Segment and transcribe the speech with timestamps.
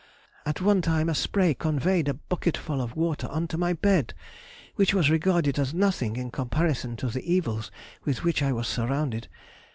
[0.47, 4.15] At one time a spray conveyed a bucket full of water into my bed,
[4.73, 7.69] which was regarded as nothing in comparison to the evils
[8.03, 9.27] with which I was surrounded.